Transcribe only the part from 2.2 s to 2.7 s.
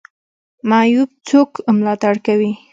کوي؟